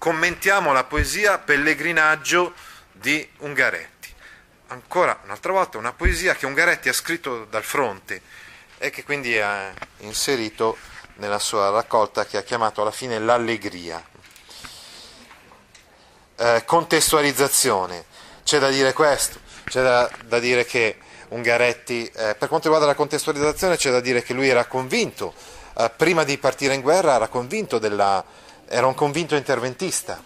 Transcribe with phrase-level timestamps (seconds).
[0.00, 2.54] Commentiamo la poesia Pellegrinaggio
[2.90, 4.08] di Ungaretti.
[4.68, 8.22] Ancora un'altra volta una poesia che Ungaretti ha scritto dal fronte
[8.78, 10.78] e che quindi ha inserito
[11.16, 14.02] nella sua raccolta che ha chiamato alla fine L'Allegria.
[16.36, 18.06] Eh, contestualizzazione,
[18.42, 20.96] c'è da dire questo, c'è da, da dire che
[21.28, 25.34] Ungaretti, eh, per quanto riguarda la contestualizzazione, c'è da dire che lui era convinto,
[25.76, 30.22] eh, prima di partire in guerra, era convinto della era un convinto interventista,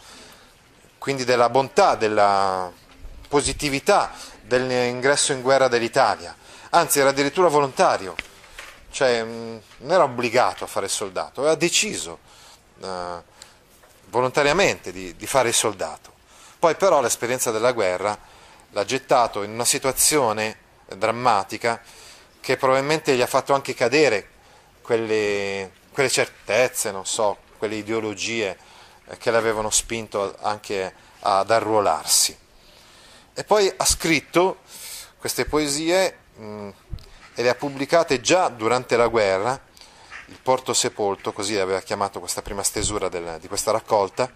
[0.99, 2.71] quindi della bontà, della
[3.27, 6.37] positività dell'ingresso in guerra dell'Italia,
[6.69, 8.15] anzi era addirittura volontario,
[8.91, 12.19] cioè non era obbligato a fare il soldato, aveva deciso
[12.83, 13.23] eh,
[14.11, 16.13] volontariamente di, di fare il soldato.
[16.59, 18.19] Poi però l'esperienza della guerra
[18.73, 20.59] l'ha gettato in una situazione
[20.95, 21.81] drammatica
[22.41, 24.29] che probabilmente gli ha fatto anche cadere
[24.83, 28.59] quelle, quelle certezze, non so, quelle ideologie
[29.07, 32.37] eh, che l'avevano spinto anche ad arruolarsi.
[33.33, 34.59] E poi ha scritto
[35.19, 36.69] queste poesie mh,
[37.35, 39.59] e le ha pubblicate già durante la guerra,
[40.27, 44.31] il Porto Sepolto, così aveva chiamato questa prima stesura del, di questa raccolta,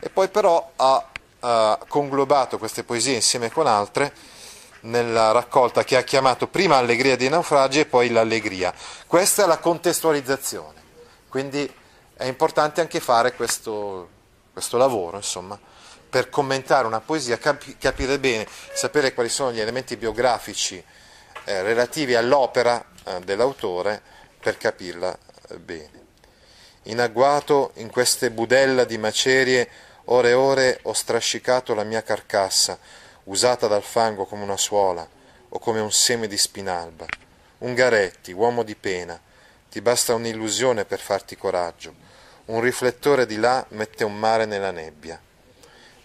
[0.00, 1.10] e poi però ha,
[1.40, 4.12] ha conglobato queste poesie insieme con altre
[4.80, 8.72] nella raccolta che ha chiamato prima Allegria dei naufragi e poi l'Allegria.
[9.06, 10.82] Questa è la contestualizzazione,
[11.28, 11.82] quindi
[12.16, 14.08] è importante anche fare questo,
[14.52, 15.58] questo lavoro, insomma,
[16.08, 20.82] per commentare una poesia, capi, capire bene, sapere quali sono gli elementi biografici
[21.44, 24.00] eh, relativi all'opera eh, dell'autore
[24.40, 25.16] per capirla
[25.48, 26.02] eh, bene.
[26.84, 29.68] In agguato, in queste budella di macerie,
[30.06, 32.78] ore e ore ho strascicato la mia carcassa,
[33.24, 35.06] usata dal fango come una suola
[35.48, 37.06] o come un seme di spinalba.
[37.58, 39.18] Ungaretti, uomo di pena,
[39.74, 41.92] ti basta un'illusione per farti coraggio.
[42.44, 45.20] Un riflettore di là mette un mare nella nebbia.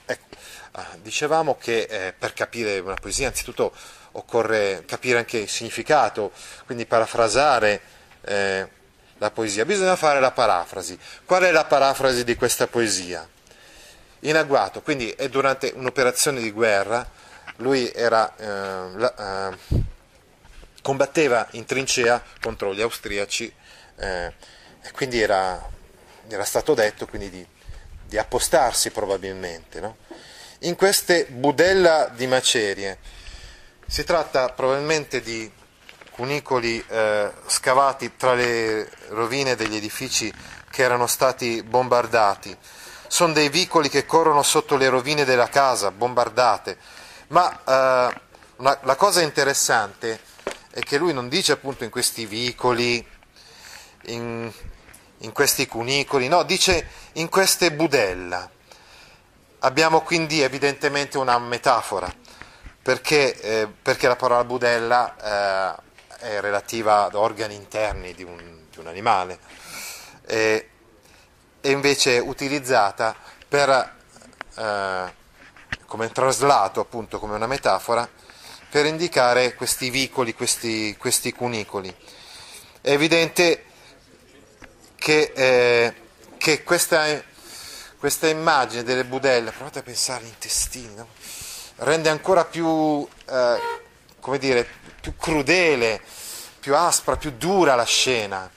[0.06, 0.26] Ecco,
[0.72, 3.72] ah, dicevamo che eh, per capire una poesia anzitutto
[4.14, 6.32] occorre capire anche il significato,
[6.66, 7.80] quindi parafrasare
[8.22, 8.68] eh,
[9.20, 9.66] la poesia.
[9.66, 10.98] Bisogna fare la parafrasi.
[11.24, 13.30] Qual è la parafrasi di questa poesia?
[14.22, 17.08] In agguato, quindi è durante un'operazione di guerra,
[17.58, 19.84] lui era, eh, la, eh,
[20.82, 23.54] combatteva in trincea contro gli austriaci
[23.98, 24.34] eh,
[24.82, 25.68] e quindi era,
[26.28, 27.46] era, stato detto quindi di,
[28.06, 29.80] di appostarsi probabilmente.
[29.80, 29.98] No?
[30.60, 32.98] In queste budella di macerie
[33.86, 35.52] si tratta probabilmente di
[36.12, 40.32] cunicoli eh, scavati tra le rovine degli edifici
[40.70, 42.56] che erano stati bombardati.
[43.08, 46.78] Sono dei vicoli che corrono sotto le rovine della casa, bombardate.
[47.28, 48.22] Ma eh,
[48.58, 50.20] una, la cosa interessante
[50.72, 53.06] è che lui non dice appunto in questi vicoli,
[54.04, 54.52] in,
[55.18, 58.50] in questi cunicoli, no, dice in queste budella.
[59.60, 62.12] Abbiamo quindi evidentemente una metafora,
[62.82, 65.88] perché, eh, perché la parola budella eh,
[66.20, 68.38] è relativa ad organi interni di un,
[68.70, 69.40] di un animale
[70.26, 70.70] e,
[71.62, 73.16] e, invece è utilizzata
[73.48, 73.96] per,
[74.56, 75.14] eh,
[75.86, 78.08] come traslato appunto come una metafora
[78.70, 81.94] per indicare questi vicoli, questi, questi cunicoli.
[82.82, 83.66] È evidente
[84.96, 85.94] che, eh,
[86.38, 87.22] che questa,
[87.98, 91.08] questa, immagine delle budelle, provate a pensare agli intestini, no?
[91.78, 93.60] rende ancora più, eh,
[94.20, 94.68] come dire,
[95.02, 96.02] più crudele,
[96.60, 98.50] più aspra, più dura la scena.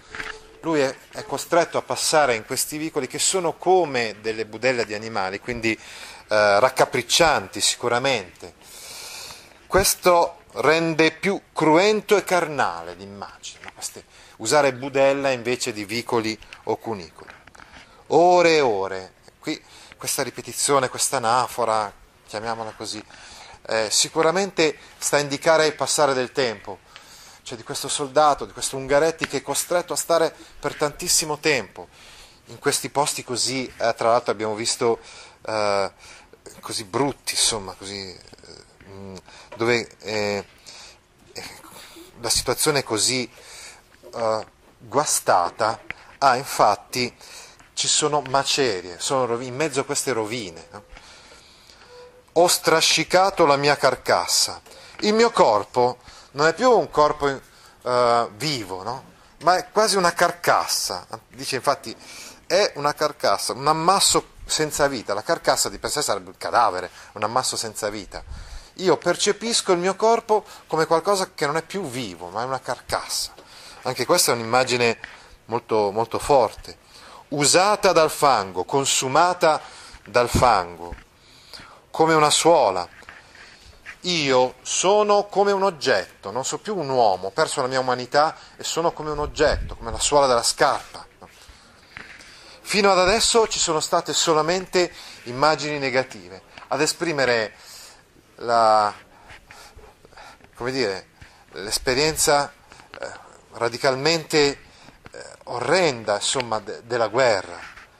[0.61, 4.94] Lui è, è, costretto a passare in questi vicoli che sono come delle budelle di
[4.94, 8.55] animali, quindi eh, raccapriccianti sicuramente.
[9.73, 13.73] Questo rende più cruento e carnale l'immagine,
[14.37, 17.33] usare budella invece di vicoli o cunicoli.
[18.09, 19.15] Ore e ore.
[19.39, 19.59] Qui
[19.97, 21.91] questa ripetizione, questa anafora,
[22.27, 23.03] chiamiamola così,
[23.69, 26.81] eh, sicuramente sta a indicare il passare del tempo,
[27.43, 31.89] cioè di questo soldato, di questo Ungaretti che è costretto a stare per tantissimo tempo
[32.49, 34.99] in questi posti così, eh, tra l'altro abbiamo visto
[35.47, 35.91] eh,
[36.61, 38.21] così brutti, insomma, così, eh,
[39.56, 40.44] dove eh,
[42.21, 43.31] la situazione è così
[44.12, 44.44] uh,
[44.79, 45.81] guastata,
[46.19, 47.15] ah, infatti
[47.75, 50.67] ci sono macerie, sono rovine, in mezzo a queste rovine.
[50.71, 50.85] No?
[52.35, 54.61] Ho strascicato la mia carcassa.
[55.00, 55.99] Il mio corpo
[56.33, 59.11] non è più un corpo uh, vivo, no?
[59.43, 61.06] ma è quasi una carcassa.
[61.29, 61.94] Dice infatti,
[62.47, 65.15] è una carcassa, un ammasso senza vita.
[65.15, 68.23] La carcassa di per sé sarebbe il cadavere, un ammasso senza vita.
[68.77, 72.61] Io percepisco il mio corpo come qualcosa che non è più vivo, ma è una
[72.61, 73.33] carcassa.
[73.83, 74.99] Anche questa è un'immagine
[75.47, 76.79] molto, molto forte.
[77.29, 79.61] Usata dal fango, consumata
[80.05, 80.95] dal fango,
[81.91, 82.89] come una suola.
[84.07, 88.37] Io sono come un oggetto, non sono più un uomo, ho perso la mia umanità
[88.57, 91.07] e sono come un oggetto, come la suola della scarpa.
[92.65, 94.91] Fino ad adesso ci sono state solamente
[95.25, 96.43] immagini negative.
[96.69, 97.55] Ad esprimere
[98.37, 98.94] la,
[100.70, 101.06] dire,
[101.52, 102.52] l'esperienza
[102.99, 103.12] eh,
[103.52, 104.58] radicalmente eh,
[105.44, 107.58] orrenda insomma, de, della guerra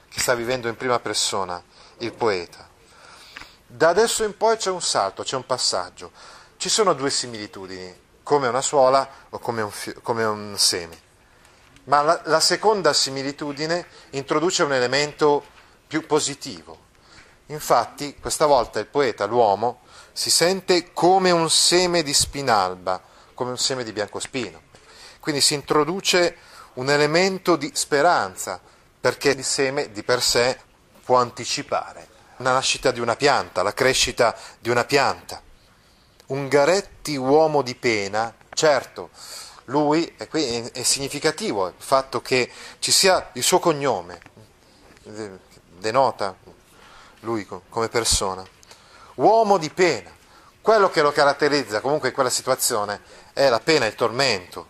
[0.09, 1.61] che sta vivendo in prima persona
[1.97, 2.69] il poeta.
[3.65, 6.11] Da adesso in poi c'è un salto, c'è un passaggio.
[6.57, 9.71] Ci sono due similitudini, come una suola o come un,
[10.01, 11.01] come un seme.
[11.85, 15.43] Ma la, la seconda similitudine introduce un elemento
[15.87, 16.79] più positivo.
[17.47, 19.81] Infatti, questa volta il poeta, l'uomo,
[20.13, 23.01] si sente come un seme di spinalba,
[23.33, 24.61] come un seme di biancospino.
[25.19, 26.37] Quindi si introduce
[26.73, 28.61] un elemento di speranza,
[29.01, 30.57] perché il seme di per sé
[31.03, 32.07] può anticipare
[32.37, 35.41] la nascita di una pianta, la crescita di una pianta.
[36.27, 39.09] Ungaretti, uomo di pena, certo,
[39.65, 42.49] lui, e qui è significativo il fatto che
[42.79, 44.21] ci sia il suo cognome,
[45.79, 46.35] denota
[47.21, 48.52] lui come persona
[49.15, 50.11] uomo di pena.
[50.61, 53.01] Quello che lo caratterizza comunque in quella situazione
[53.33, 54.69] è la pena, il tormento.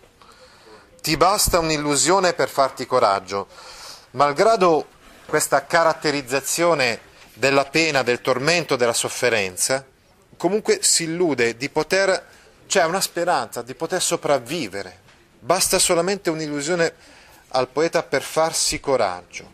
[1.02, 3.48] Ti basta un'illusione per farti coraggio.
[4.12, 4.88] Malgrado
[5.26, 7.00] questa caratterizzazione
[7.34, 9.86] della pena, del tormento, della sofferenza,
[10.38, 12.26] comunque si illude di poter,
[12.68, 15.02] c'è una speranza di poter sopravvivere.
[15.40, 16.94] Basta solamente un'illusione
[17.50, 19.52] al poeta per farsi coraggio.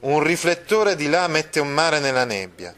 [0.00, 2.74] Un riflettore di là mette un mare nella nebbia.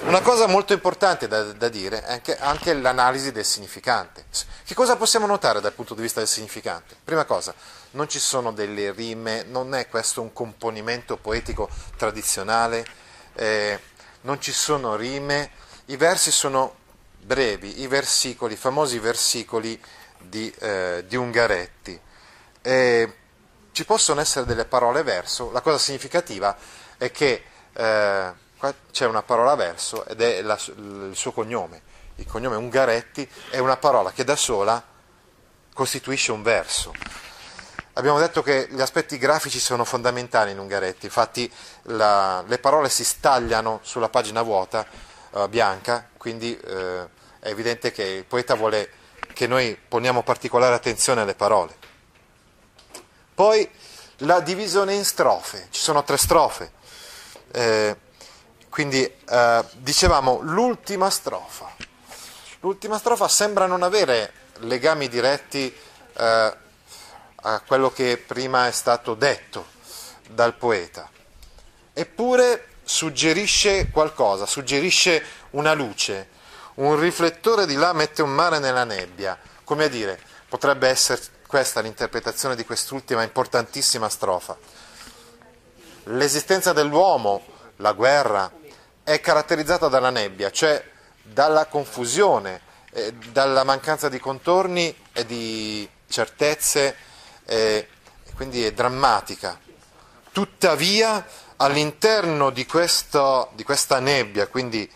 [0.00, 4.26] Una cosa molto importante da, da dire è anche, anche, l'analisi del significante.
[4.64, 6.96] Che cosa possiamo notare dal punto di vista del significante?
[7.02, 7.52] Prima cosa,
[7.90, 12.86] non ci sono delle rime, non è questo un componimento poetico tradizionale,
[13.34, 13.78] eh,
[14.22, 15.50] non ci sono rime,
[15.86, 16.76] i versi sono
[17.20, 19.78] brevi, i versicoli, i famosi versicoli
[20.18, 22.00] di, eh, di Ungaretti.
[22.62, 23.14] Eh,
[23.72, 26.56] ci possono essere delle parole verso, la cosa significativa
[26.96, 27.42] è che
[27.72, 31.80] eh, Qua c'è una parola verso ed è la, il suo cognome.
[32.16, 34.82] Il cognome Ungaretti è una parola che da sola
[35.72, 36.92] costituisce un verso.
[37.92, 41.50] Abbiamo detto che gli aspetti grafici sono fondamentali in Ungaretti, infatti
[41.82, 44.86] la, le parole si stagliano sulla pagina vuota
[45.32, 48.90] eh, bianca, quindi eh, è evidente che il poeta vuole
[49.32, 51.76] che noi poniamo particolare attenzione alle parole.
[53.34, 53.68] Poi
[54.18, 56.72] la divisione in strofe, ci sono tre strofe.
[57.52, 57.96] Eh,
[58.68, 61.74] quindi eh, dicevamo l'ultima strofa.
[62.60, 65.72] L'ultima strofa sembra non avere legami diretti
[66.16, 66.56] eh,
[67.34, 69.66] a quello che prima è stato detto
[70.28, 71.08] dal poeta.
[71.92, 76.36] Eppure suggerisce qualcosa, suggerisce una luce.
[76.74, 79.38] Un riflettore di là mette un mare nella nebbia.
[79.64, 84.56] Come a dire, potrebbe essere questa l'interpretazione di quest'ultima importantissima strofa.
[86.04, 87.44] L'esistenza dell'uomo,
[87.78, 88.52] la guerra,
[89.02, 90.82] è caratterizzata dalla nebbia, cioè
[91.22, 92.60] dalla confusione,
[92.92, 96.96] eh, dalla mancanza di contorni e di certezze,
[97.44, 97.88] eh,
[98.34, 99.58] quindi è drammatica.
[100.32, 104.90] Tuttavia, all'interno di, questo, di questa nebbia, quindi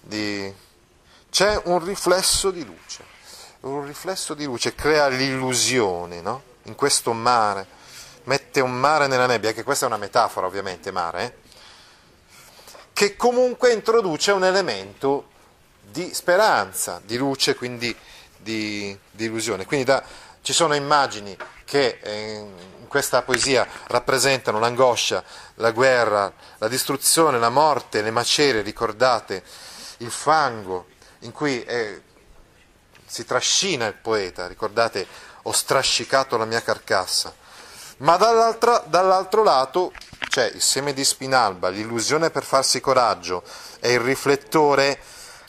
[0.00, 0.52] di,
[1.30, 3.04] c'è un riflesso di luce,
[3.60, 6.42] un riflesso di luce crea l'illusione, no?
[6.64, 7.66] In questo mare,
[8.24, 11.43] mette un mare nella nebbia, che questa è una metafora ovviamente, mare, eh?
[12.94, 15.28] Che comunque introduce un elemento
[15.82, 17.94] di speranza, di luce, quindi
[18.38, 19.66] di, di illusione.
[19.66, 20.02] Quindi da,
[20.40, 22.34] Ci sono immagini che eh,
[22.78, 25.24] in questa poesia rappresentano l'angoscia,
[25.54, 29.42] la guerra, la distruzione, la morte, le macerie, ricordate,
[29.98, 30.86] il fango
[31.20, 32.00] in cui eh,
[33.04, 35.06] si trascina il poeta, ricordate,
[35.42, 37.34] ho strascicato la mia carcassa.
[37.98, 39.92] Ma dall'altro lato
[40.28, 43.44] c'è il seme di spinalba, l'illusione per farsi coraggio
[43.80, 44.98] e il riflettore,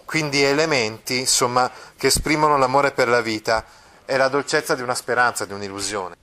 [0.05, 3.65] quindi elementi insomma, che esprimono l'amore per la vita
[4.05, 6.15] e la dolcezza di una speranza, di un'illusione.